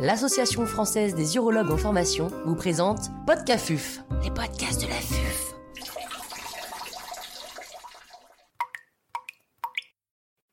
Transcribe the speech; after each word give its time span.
l'Association 0.00 0.66
française 0.66 1.14
des 1.14 1.36
urologues 1.36 1.70
en 1.70 1.76
formation 1.76 2.30
vous 2.44 2.54
présente 2.54 3.10
Podcafuf, 3.26 4.00
les 4.22 4.30
podcasts 4.30 4.82
de 4.82 4.88
la 4.88 4.94
FUF. 4.94 5.54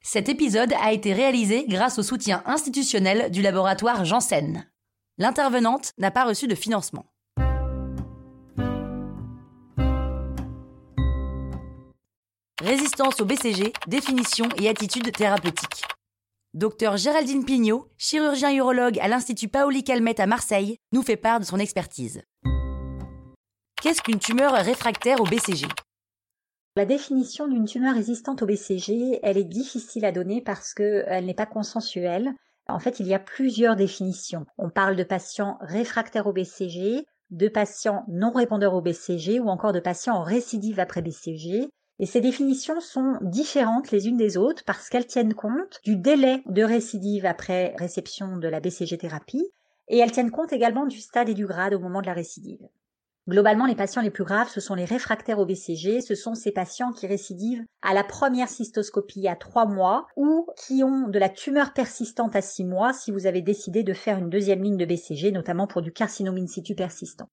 Cet 0.02 0.30
épisode 0.30 0.74
a 0.82 0.94
été 0.94 1.12
réalisé 1.12 1.66
grâce 1.68 2.00
au 2.00 2.04
soutien 2.04 2.44
institutionnel 2.46 3.32
du 3.32 3.42
laboratoire 3.42 4.06
Janssen. 4.06 4.66
L'intervenante 5.18 5.92
n'a 5.98 6.12
pas 6.12 6.24
reçu 6.24 6.48
de 6.48 6.56
financement. 6.56 7.06
Résistance 12.62 13.20
au 13.20 13.26
BCG, 13.26 13.74
définition 13.88 14.48
et 14.58 14.70
attitude 14.70 15.12
thérapeutique. 15.12 15.84
Docteur 16.56 16.98
Géraldine 16.98 17.46
Pignot, 17.46 17.88
chirurgien 17.98 18.54
urologue 18.54 19.00
à 19.00 19.08
l'Institut 19.08 19.48
Paoli 19.48 19.84
Calmette 19.84 20.20
à 20.20 20.28
Marseille, 20.28 20.78
nous 20.92 21.02
fait 21.02 21.18
part 21.18 21.40
de 21.40 21.46
son 21.46 21.58
expertise. 21.58 22.22
Qu'est-ce 23.82 24.04
qu'une 24.04 24.20
tumeur 24.20 24.54
réfractaire 24.54 25.20
au 25.20 25.24
BCG 25.24 25.66
la 26.76 26.86
définition 26.86 27.48
d'une 27.48 27.66
tumeur 27.66 27.94
résistante 27.94 28.42
au 28.42 28.48
BCG, 28.48 29.20
elle 29.22 29.38
est 29.38 29.44
difficile 29.44 30.06
à 30.06 30.12
donner 30.12 30.42
parce 30.42 30.74
qu'elle 30.74 31.24
n'est 31.24 31.36
pas 31.36 31.46
consensuelle. 31.46 32.34
En 32.68 32.80
fait, 32.80 33.00
il 33.00 33.06
y 33.06 33.14
a 33.14 33.20
plusieurs 33.20 33.76
définitions. 33.76 34.48
On 34.58 34.72
parle 34.72 34.96
de 34.96 35.04
patients 35.04 35.60
réfractaires 35.62 36.26
au 36.26 36.34
BCG, 36.34 37.06
de 37.30 37.48
patients 37.48 38.06
non 38.08 38.32
répondeurs 38.32 38.74
au 38.74 38.82
BCG 38.82 39.40
ou 39.40 39.50
encore 39.50 39.72
de 39.72 39.80
patients 39.80 40.16
en 40.16 40.24
récidive 40.24 40.80
après 40.80 41.04
BCG. 41.04 41.70
Et 42.00 42.06
ces 42.06 42.22
définitions 42.22 42.82
sont 42.82 43.18
différentes 43.22 43.92
les 43.92 44.08
unes 44.08 44.18
des 44.18 44.36
autres 44.38 44.64
parce 44.66 44.90
qu'elles 44.90 45.06
tiennent 45.06 45.36
compte 45.36 45.80
du 45.84 45.96
délai 45.96 46.42
de 46.48 46.64
récidive 46.64 47.26
après 47.26 47.76
réception 47.78 48.38
de 48.38 48.48
la 48.48 48.60
BCG 48.60 48.98
thérapie 48.98 49.48
et 49.88 50.00
elles 50.00 50.12
tiennent 50.12 50.32
compte 50.32 50.54
également 50.54 50.86
du 50.86 51.00
stade 51.00 51.30
et 51.30 51.34
du 51.34 51.46
grade 51.46 51.74
au 51.74 51.80
moment 51.80 52.02
de 52.02 52.08
la 52.08 52.14
récidive. 52.14 52.68
Globalement, 53.30 53.66
les 53.66 53.76
patients 53.76 54.02
les 54.02 54.10
plus 54.10 54.26
graves, 54.26 54.50
ce 54.50 54.60
sont 54.60 54.76
les 54.76 54.84
réfractaires 54.84 55.40
au 55.40 55.46
BCG, 55.46 56.02
ce 56.02 56.14
sont 56.14 56.36
ces 56.36 56.52
patients 56.52 56.92
qui 56.92 57.08
récidivent 57.08 57.64
à 57.82 57.94
la 57.94 58.04
première 58.04 58.50
cystoscopie 58.50 59.30
à 59.30 59.38
trois 59.38 59.66
mois 59.66 60.08
ou 60.18 60.48
qui 60.58 60.84
ont 60.84 61.08
de 61.08 61.20
la 61.20 61.30
tumeur 61.30 61.72
persistante 61.72 62.36
à 62.36 62.42
six 62.42 62.66
mois 62.66 62.92
si 62.92 63.12
vous 63.12 63.26
avez 63.26 63.42
décidé 63.42 63.84
de 63.84 63.94
faire 63.94 64.18
une 64.18 64.30
deuxième 64.30 64.62
ligne 64.62 64.78
de 64.78 64.86
BCG, 64.86 65.32
notamment 65.32 65.68
pour 65.68 65.82
du 65.82 65.94
carcinome 65.94 66.38
in 66.38 66.48
situ 66.48 66.76
persistant. 66.76 67.30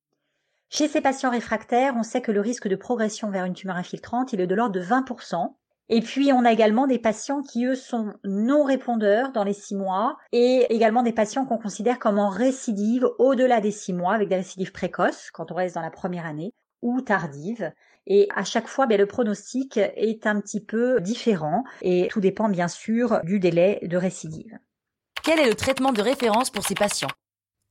Chez 0.72 0.86
ces 0.86 1.00
patients 1.00 1.30
réfractaires, 1.30 1.94
on 1.96 2.04
sait 2.04 2.20
que 2.20 2.30
le 2.30 2.40
risque 2.40 2.68
de 2.68 2.76
progression 2.76 3.28
vers 3.28 3.44
une 3.44 3.54
tumeur 3.54 3.76
infiltrante, 3.76 4.32
il 4.32 4.40
est 4.40 4.46
de 4.46 4.54
l'ordre 4.54 4.72
de 4.72 4.80
20%. 4.80 5.56
Et 5.88 6.00
puis, 6.00 6.32
on 6.32 6.44
a 6.44 6.52
également 6.52 6.86
des 6.86 7.00
patients 7.00 7.42
qui, 7.42 7.64
eux, 7.64 7.74
sont 7.74 8.14
non 8.22 8.62
répondeurs 8.62 9.32
dans 9.32 9.42
les 9.42 9.52
six 9.52 9.74
mois 9.74 10.16
et 10.30 10.72
également 10.72 11.02
des 11.02 11.12
patients 11.12 11.44
qu'on 11.44 11.58
considère 11.58 11.98
comme 11.98 12.20
en 12.20 12.28
récidive 12.28 13.08
au-delà 13.18 13.60
des 13.60 13.72
six 13.72 13.92
mois 13.92 14.14
avec 14.14 14.28
des 14.28 14.36
récidives 14.36 14.70
précoces 14.70 15.32
quand 15.32 15.50
on 15.50 15.56
reste 15.56 15.74
dans 15.74 15.80
la 15.80 15.90
première 15.90 16.24
année 16.24 16.54
ou 16.82 17.00
tardives. 17.00 17.72
Et 18.06 18.28
à 18.36 18.44
chaque 18.44 18.68
fois, 18.68 18.86
ben, 18.86 18.96
le 18.96 19.06
pronostic 19.06 19.76
est 19.76 20.24
un 20.28 20.40
petit 20.40 20.64
peu 20.64 21.00
différent 21.00 21.64
et 21.82 22.06
tout 22.12 22.20
dépend 22.20 22.48
bien 22.48 22.68
sûr 22.68 23.20
du 23.24 23.40
délai 23.40 23.80
de 23.82 23.96
récidive. 23.96 24.56
Quel 25.24 25.40
est 25.40 25.48
le 25.48 25.56
traitement 25.56 25.92
de 25.92 26.00
référence 26.00 26.50
pour 26.50 26.64
ces 26.64 26.74
patients? 26.74 27.10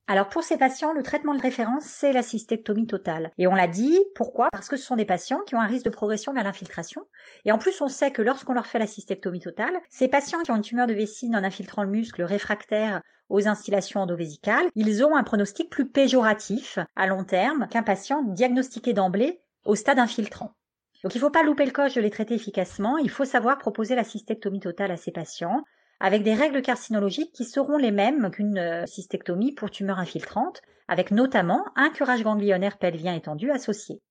Alors 0.10 0.28
pour 0.28 0.42
ces 0.42 0.58
patients, 0.58 0.92
le 0.92 1.04
traitement 1.04 1.36
de 1.36 1.42
référence, 1.42 1.84
c'est 1.84 2.14
la 2.14 2.24
cystectomie 2.24 2.88
totale. 2.88 3.30
Et 3.38 3.46
on 3.46 3.54
l'a 3.54 3.68
dit, 3.68 3.96
pourquoi? 4.16 4.50
Parce 4.52 4.68
que 4.68 4.76
ce 4.76 4.84
sont 4.84 4.96
des 4.96 5.06
patients 5.06 5.42
qui 5.46 5.54
ont 5.54 5.62
un 5.62 5.68
risque 5.68 5.86
de 5.86 5.92
progression 5.92 6.34
vers 6.34 6.44
l'infiltration. 6.44 7.06
Et 7.46 7.52
en 7.52 7.60
plus, 7.60 7.80
on 7.80 7.90
sait 7.90 8.10
que 8.10 8.24
lorsqu'on 8.24 8.54
leur 8.54 8.66
fait 8.66 8.80
la 8.80 8.88
cystectomie 8.88 9.40
totale, 9.40 9.80
ces 9.88 10.08
patients 10.08 10.42
qui 10.42 10.50
ont 10.50 10.56
une 10.56 10.64
tumeur 10.64 10.88
de 10.88 10.96
vessie 10.96 11.30
en 11.36 11.44
infiltrant 11.44 11.84
le 11.84 11.92
muscle 11.92 12.24
réfractaire 12.24 13.04
aux 13.30 13.48
instillations 13.48 14.00
endovésicales, 14.00 14.66
ils 14.74 15.04
ont 15.06 15.16
un 15.16 15.22
pronostic 15.22 15.70
plus 15.70 15.88
péjoratif 15.88 16.80
à 16.96 17.06
long 17.06 17.24
terme 17.24 17.68
qu'un 17.70 17.84
patient 17.84 18.24
diagnostiqué 18.24 18.94
d'emblée 18.94 19.44
au 19.64 19.76
stade 19.76 20.00
infiltrant. 20.00 20.56
Donc 21.04 21.14
il 21.14 21.20
ne 21.20 21.22
faut 21.22 21.30
pas 21.30 21.44
louper 21.44 21.66
le 21.66 21.72
coche 21.72 21.94
de 21.94 22.02
les 22.02 22.10
traiter 22.10 22.34
efficacement, 22.34 22.98
il 22.98 23.12
faut 23.12 23.26
savoir 23.26 23.60
proposer 23.60 23.94
la 23.94 24.04
cystectomie 24.04 24.60
totale 24.60 24.90
à 24.90 24.98
ces 24.98 25.12
patients 25.12 25.64
avec 26.00 26.24
des 26.24 26.34
règles 26.34 26.62
carcinologiques 26.62 27.34
qui 27.34 27.46
seront 27.46 27.78
les 27.78 27.92
mêmes 27.92 28.32
qu'une 28.32 28.58
euh, 28.58 28.86
cystectomie 28.86 29.54
pour 29.54 29.72
tumeur 29.72 30.00
infiltrante, 30.00 30.62
avec 30.88 31.12
notamment 31.12 31.66
un 31.76 31.90
curage 31.90 32.24
ganglionnaire 32.24 32.78
pelvien 32.78 33.14
étendu 33.14 33.52
associé. 33.52 34.02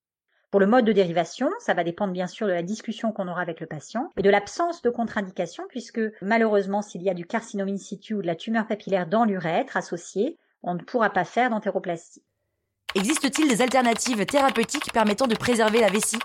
Pour 0.51 0.59
le 0.59 0.65
mode 0.65 0.85
de 0.85 0.93
dérivation, 0.93 1.49
ça 1.59 1.75
va 1.75 1.83
dépendre 1.83 2.11
bien 2.11 2.25
sûr 2.25 2.47
de 2.47 2.51
la 2.51 2.63
discussion 2.63 3.11
qu'on 3.11 3.27
aura 3.27 3.41
avec 3.41 3.59
le 3.59 3.67
patient 3.67 4.09
et 4.17 4.23
de 4.23 4.29
l'absence 4.31 4.81
de 4.81 4.89
contre-indication 4.89 5.65
puisque 5.69 6.01
malheureusement 6.23 6.81
s'il 6.81 7.03
y 7.03 7.09
a 7.09 7.13
du 7.13 7.25
carcinome 7.25 7.69
in 7.69 7.77
situ 7.77 8.15
ou 8.15 8.21
de 8.23 8.27
la 8.27 8.35
tumeur 8.35 8.65
papillaire 8.65 9.05
dans 9.05 9.25
l'urètre 9.25 9.77
associé, 9.77 10.37
on 10.63 10.73
ne 10.73 10.81
pourra 10.81 11.11
pas 11.11 11.23
faire 11.23 11.51
d'entéroplastie. 11.51 12.23
Existe-t-il 12.95 13.47
des 13.47 13.61
alternatives 13.61 14.25
thérapeutiques 14.25 14.91
permettant 14.91 15.27
de 15.27 15.35
préserver 15.35 15.81
la 15.81 15.89
vessie? 15.89 16.17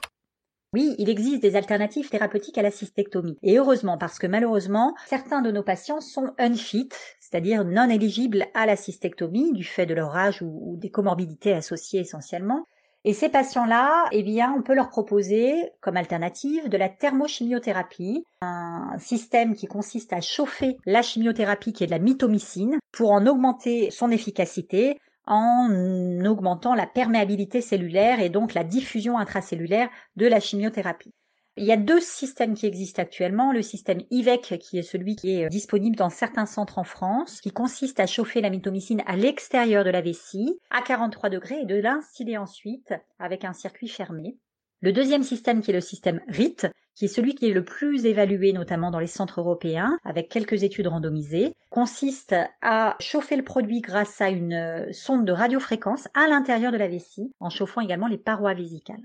Oui, 0.74 0.96
il 0.98 1.08
existe 1.08 1.40
des 1.40 1.54
alternatives 1.54 2.10
thérapeutiques 2.10 2.58
à 2.58 2.62
la 2.62 2.72
cystectomie. 2.72 3.38
Et 3.44 3.58
heureusement, 3.58 3.96
parce 3.96 4.18
que 4.18 4.26
malheureusement, 4.26 4.96
certains 5.06 5.40
de 5.40 5.52
nos 5.52 5.62
patients 5.62 6.00
sont 6.00 6.32
unfit, 6.36 6.88
c'est-à-dire 7.20 7.64
non 7.64 7.88
éligibles 7.88 8.46
à 8.54 8.66
la 8.66 8.74
cystectomie 8.74 9.52
du 9.52 9.62
fait 9.62 9.86
de 9.86 9.94
leur 9.94 10.16
âge 10.16 10.42
ou, 10.42 10.76
des 10.76 10.90
comorbidités 10.90 11.52
associées 11.52 12.00
essentiellement. 12.00 12.66
Et 13.04 13.12
ces 13.12 13.28
patients-là, 13.28 14.06
eh 14.10 14.24
bien, 14.24 14.52
on 14.58 14.62
peut 14.62 14.74
leur 14.74 14.88
proposer 14.88 15.54
comme 15.80 15.96
alternative 15.96 16.68
de 16.68 16.76
la 16.76 16.88
thermochimiothérapie, 16.88 18.24
un 18.40 18.98
système 18.98 19.54
qui 19.54 19.66
consiste 19.66 20.12
à 20.12 20.20
chauffer 20.20 20.78
la 20.86 21.02
chimiothérapie 21.02 21.72
qui 21.72 21.84
est 21.84 21.86
de 21.86 21.92
la 21.92 22.00
mitomycine 22.00 22.78
pour 22.90 23.12
en 23.12 23.28
augmenter 23.28 23.92
son 23.92 24.10
efficacité 24.10 24.98
en 25.26 26.24
augmentant 26.24 26.74
la 26.74 26.86
perméabilité 26.86 27.60
cellulaire 27.60 28.20
et 28.20 28.28
donc 28.28 28.54
la 28.54 28.64
diffusion 28.64 29.18
intracellulaire 29.18 29.88
de 30.16 30.26
la 30.26 30.40
chimiothérapie. 30.40 31.14
Il 31.56 31.64
y 31.64 31.72
a 31.72 31.76
deux 31.76 32.00
systèmes 32.00 32.54
qui 32.54 32.66
existent 32.66 33.00
actuellement. 33.00 33.52
Le 33.52 33.62
système 33.62 34.00
IVEC, 34.10 34.58
qui 34.58 34.78
est 34.78 34.82
celui 34.82 35.14
qui 35.14 35.36
est 35.36 35.48
disponible 35.48 35.94
dans 35.94 36.10
certains 36.10 36.46
centres 36.46 36.78
en 36.78 36.84
France, 36.84 37.40
qui 37.40 37.52
consiste 37.52 38.00
à 38.00 38.06
chauffer 38.06 38.40
la 38.40 38.50
mitomycine 38.50 39.04
à 39.06 39.14
l'extérieur 39.14 39.84
de 39.84 39.90
la 39.90 40.00
vessie, 40.00 40.58
à 40.70 40.82
43 40.82 41.30
degrés, 41.30 41.60
et 41.60 41.66
de 41.66 41.76
l'instiller 41.76 42.38
ensuite 42.38 42.92
avec 43.20 43.44
un 43.44 43.52
circuit 43.52 43.86
fermé. 43.86 44.36
Le 44.80 44.92
deuxième 44.92 45.22
système 45.22 45.62
qui 45.62 45.70
est 45.70 45.74
le 45.74 45.80
système 45.80 46.20
RIT, 46.26 46.66
qui 46.94 47.06
est 47.06 47.08
celui 47.08 47.34
qui 47.34 47.48
est 47.48 47.54
le 47.54 47.64
plus 47.64 48.06
évalué 48.06 48.52
notamment 48.52 48.90
dans 48.90 48.98
les 48.98 49.06
centres 49.06 49.40
européens, 49.40 49.98
avec 50.04 50.28
quelques 50.28 50.62
études 50.62 50.86
randomisées, 50.86 51.54
consiste 51.70 52.34
à 52.62 52.96
chauffer 53.00 53.36
le 53.36 53.44
produit 53.44 53.80
grâce 53.80 54.20
à 54.20 54.30
une 54.30 54.54
euh, 54.54 54.92
sonde 54.92 55.24
de 55.24 55.32
radiofréquence 55.32 56.08
à 56.14 56.28
l'intérieur 56.28 56.72
de 56.72 56.76
la 56.76 56.88
vessie, 56.88 57.32
en 57.40 57.50
chauffant 57.50 57.80
également 57.80 58.06
les 58.06 58.18
parois 58.18 58.54
vésicales. 58.54 59.02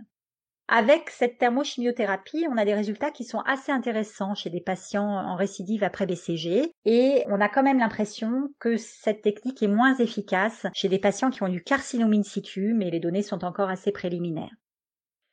Avec 0.71 1.09
cette 1.09 1.39
thermochimiothérapie, 1.39 2.45
on 2.47 2.55
a 2.55 2.63
des 2.63 2.75
résultats 2.75 3.09
qui 3.09 3.23
sont 3.23 3.39
assez 3.39 3.71
intéressants 3.71 4.35
chez 4.35 4.51
des 4.51 4.61
patients 4.61 5.09
en 5.09 5.35
récidive 5.35 5.83
après 5.83 6.05
BCG 6.05 6.71
et 6.85 7.23
on 7.27 7.41
a 7.41 7.49
quand 7.49 7.63
même 7.63 7.79
l'impression 7.79 8.49
que 8.59 8.77
cette 8.77 9.23
technique 9.23 9.63
est 9.63 9.67
moins 9.67 9.95
efficace 9.95 10.67
chez 10.75 10.87
des 10.87 10.99
patients 10.99 11.31
qui 11.31 11.41
ont 11.41 11.49
du 11.49 11.63
carcinome 11.63 12.13
in 12.13 12.21
situ, 12.21 12.75
mais 12.75 12.91
les 12.91 12.99
données 12.99 13.23
sont 13.23 13.43
encore 13.43 13.69
assez 13.69 13.91
préliminaires. 13.91 14.53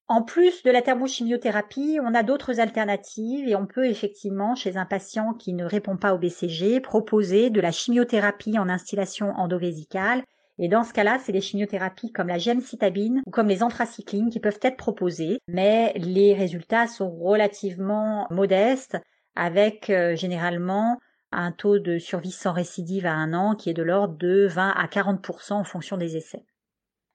En 0.08 0.22
plus 0.22 0.62
de 0.62 0.70
la 0.70 0.82
thermochimiothérapie, 0.82 1.98
on 2.00 2.14
a 2.14 2.22
d'autres 2.22 2.60
alternatives 2.60 3.48
et 3.48 3.56
on 3.56 3.66
peut 3.66 3.86
effectivement, 3.86 4.54
chez 4.54 4.76
un 4.76 4.86
patient 4.86 5.34
qui 5.34 5.52
ne 5.52 5.64
répond 5.64 5.96
pas 5.96 6.14
au 6.14 6.18
BCG, 6.18 6.78
proposer 6.80 7.50
de 7.50 7.60
la 7.60 7.72
chimiothérapie 7.72 8.56
en 8.56 8.68
instillation 8.68 9.30
endovésicale. 9.30 10.22
Et 10.58 10.68
dans 10.68 10.84
ce 10.84 10.92
cas-là, 10.92 11.18
c'est 11.18 11.32
des 11.32 11.40
chimiothérapies 11.40 12.12
comme 12.12 12.28
la 12.28 12.38
gemcitabine 12.38 13.20
ou 13.26 13.30
comme 13.30 13.48
les 13.48 13.64
anthracyclines 13.64 14.30
qui 14.30 14.38
peuvent 14.38 14.60
être 14.62 14.76
proposées, 14.76 15.38
mais 15.48 15.92
les 15.96 16.34
résultats 16.34 16.86
sont 16.86 17.10
relativement 17.10 18.28
modestes 18.30 18.96
avec 19.34 19.90
euh, 19.90 20.14
généralement 20.14 20.98
un 21.32 21.50
taux 21.50 21.80
de 21.80 21.98
survie 21.98 22.30
sans 22.30 22.52
récidive 22.52 23.06
à 23.06 23.12
un 23.12 23.34
an 23.34 23.56
qui 23.56 23.70
est 23.70 23.74
de 23.74 23.82
l'ordre 23.82 24.16
de 24.16 24.46
20 24.46 24.70
à 24.70 24.86
40% 24.86 25.54
en 25.54 25.64
fonction 25.64 25.96
des 25.96 26.16
essais. 26.16 26.44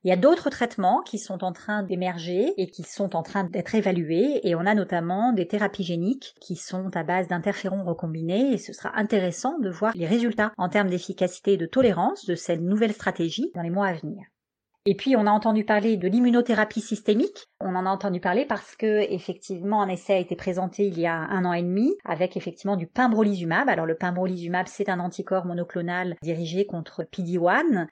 Il 0.04 0.10
y 0.10 0.14
a 0.14 0.18
d'autres 0.18 0.50
traitements 0.50 1.04
qui 1.04 1.20
sont 1.20 1.44
en 1.44 1.52
train 1.52 1.84
d'émerger 1.84 2.54
et 2.58 2.72
qui 2.72 2.82
sont 2.82 3.16
en 3.16 3.22
train 3.22 3.44
d'être 3.44 3.76
évalués 3.76 4.40
et 4.44 4.56
on 4.56 4.66
a 4.66 4.74
notamment 4.74 5.32
des 5.32 5.48
thérapies 5.48 5.84
géniques 5.84 6.34
qui 6.42 6.56
sont 6.56 6.90
à 6.96 7.04
base 7.04 7.28
d'interférons 7.28 7.84
recombinés 7.84 8.54
et 8.54 8.58
ce 8.58 8.74
sera 8.74 8.98
intéressant 8.98 9.60
de 9.60 9.70
voir 9.70 9.94
les 9.96 10.08
résultats 10.08 10.54
en 10.58 10.70
termes 10.70 10.90
d'efficacité 10.90 11.54
et 11.54 11.58
de 11.58 11.68
tolérance 11.68 12.26
de 12.26 12.34
cette 12.34 12.62
nouvelle 12.62 12.94
stratégie 12.94 13.52
dans 13.54 13.62
les 13.62 13.70
mois 13.70 13.86
à 13.86 13.94
venir. 13.94 14.26
Et 14.88 14.96
puis 14.96 15.16
on 15.16 15.28
a 15.28 15.32
entendu 15.32 15.66
parler 15.66 15.98
de 15.98 16.08
l'immunothérapie 16.08 16.82
systémique. 16.82 17.46
On 17.60 17.76
en 17.76 17.86
a 17.86 17.90
entendu 17.92 18.20
parler 18.20 18.48
parce 18.48 18.76
que 18.76 19.02
effectivement 19.14 19.84
un 19.84 19.90
essai 19.90 20.14
a 20.14 20.18
été 20.18 20.36
présenté 20.36 20.88
il 20.88 21.00
y 21.00 21.06
a 21.06 21.16
un 21.16 21.46
an 21.46 21.54
et 21.54 21.62
demi 21.62 21.94
avec 22.06 22.36
effectivement 22.36 22.76
du 22.76 22.88
pembrolizumab. 22.88 23.70
Alors 23.70 23.86
le 23.86 23.96
pembrolizumab 23.96 24.66
c'est 24.66 24.90
un 24.90 25.00
anticorps 25.00 25.46
monoclonal 25.46 26.16
dirigé 26.24 26.66
contre 26.66 27.04
PD-1 27.04 27.86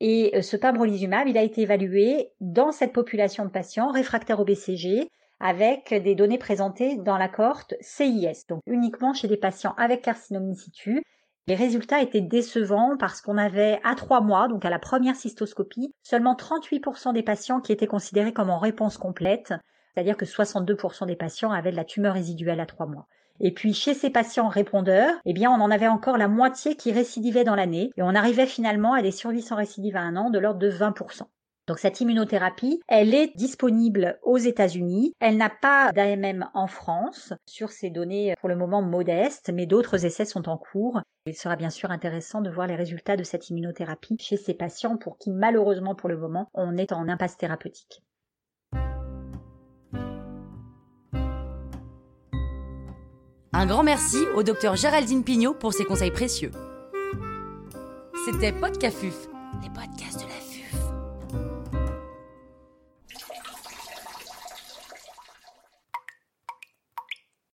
et 0.00 0.36
euh, 0.36 0.42
ce 0.42 0.56
pambrolizumab, 0.56 1.28
il 1.28 1.38
a 1.38 1.42
été 1.42 1.62
évalué 1.62 2.30
dans 2.40 2.72
cette 2.72 2.92
population 2.92 3.44
de 3.44 3.50
patients 3.50 3.90
réfractaires 3.90 4.40
au 4.40 4.44
BCG 4.44 5.08
avec 5.40 5.92
des 5.92 6.14
données 6.14 6.38
présentées 6.38 6.96
dans 6.96 7.18
la 7.18 7.28
cohorte 7.28 7.74
CIS, 7.80 8.46
donc 8.48 8.60
uniquement 8.66 9.12
chez 9.12 9.28
des 9.28 9.36
patients 9.36 9.74
avec 9.76 10.02
carcinome 10.02 10.50
in 10.50 10.54
situ 10.54 11.02
Les 11.46 11.54
résultats 11.54 12.00
étaient 12.00 12.20
décevants 12.20 12.96
parce 12.98 13.20
qu'on 13.20 13.36
avait 13.36 13.80
à 13.84 13.94
trois 13.94 14.20
mois, 14.20 14.48
donc 14.48 14.64
à 14.64 14.70
la 14.70 14.78
première 14.78 15.16
cystoscopie, 15.16 15.92
seulement 16.02 16.34
38% 16.34 17.12
des 17.12 17.22
patients 17.22 17.60
qui 17.60 17.72
étaient 17.72 17.86
considérés 17.86 18.32
comme 18.32 18.50
en 18.50 18.58
réponse 18.58 18.96
complète, 18.96 19.52
c'est-à-dire 19.92 20.16
que 20.16 20.24
62% 20.24 21.06
des 21.06 21.16
patients 21.16 21.52
avaient 21.52 21.72
de 21.72 21.76
la 21.76 21.84
tumeur 21.84 22.14
résiduelle 22.14 22.60
à 22.60 22.66
trois 22.66 22.86
mois. 22.86 23.06
Et 23.40 23.52
puis 23.52 23.74
chez 23.74 23.94
ces 23.94 24.10
patients 24.10 24.48
répondeurs, 24.48 25.14
eh 25.24 25.32
bien 25.32 25.50
on 25.50 25.60
en 25.60 25.70
avait 25.70 25.88
encore 25.88 26.18
la 26.18 26.28
moitié 26.28 26.76
qui 26.76 26.92
récidivaient 26.92 27.44
dans 27.44 27.56
l'année 27.56 27.90
et 27.96 28.02
on 28.02 28.14
arrivait 28.14 28.46
finalement 28.46 28.94
à 28.94 29.02
des 29.02 29.10
survies 29.10 29.42
sans 29.42 29.56
récidive 29.56 29.96
à 29.96 30.02
un 30.02 30.16
an 30.16 30.30
de 30.30 30.38
l'ordre 30.38 30.60
de 30.60 30.70
20%. 30.70 31.24
Donc 31.66 31.78
cette 31.78 32.00
immunothérapie, 32.00 32.80
elle 32.88 33.14
est 33.14 33.34
disponible 33.36 34.18
aux 34.22 34.36
États-Unis. 34.36 35.14
Elle 35.18 35.38
n'a 35.38 35.48
pas 35.48 35.92
d'AMM 35.92 36.46
en 36.52 36.66
France 36.66 37.32
sur 37.46 37.70
ces 37.70 37.88
données 37.88 38.34
pour 38.38 38.50
le 38.50 38.56
moment 38.56 38.82
modestes, 38.82 39.50
mais 39.52 39.64
d'autres 39.64 40.04
essais 40.04 40.26
sont 40.26 40.48
en 40.48 40.58
cours. 40.58 41.00
Il 41.26 41.34
sera 41.34 41.56
bien 41.56 41.70
sûr 41.70 41.90
intéressant 41.90 42.42
de 42.42 42.50
voir 42.50 42.66
les 42.66 42.76
résultats 42.76 43.16
de 43.16 43.24
cette 43.24 43.48
immunothérapie 43.48 44.18
chez 44.20 44.36
ces 44.36 44.52
patients 44.52 44.98
pour 44.98 45.16
qui 45.16 45.30
malheureusement 45.30 45.94
pour 45.94 46.10
le 46.10 46.18
moment 46.18 46.50
on 46.52 46.76
est 46.76 46.92
en 46.92 47.08
impasse 47.08 47.38
thérapeutique. 47.38 48.02
Un 53.56 53.66
grand 53.66 53.84
merci 53.84 54.18
au 54.34 54.42
docteur 54.42 54.74
Géraldine 54.74 55.22
Pignot 55.22 55.54
pour 55.54 55.72
ses 55.72 55.84
conseils 55.84 56.10
précieux. 56.10 56.50
C'était 58.24 58.50
Podcafuf, 58.50 59.28
les 59.62 59.68
potes. 59.68 59.94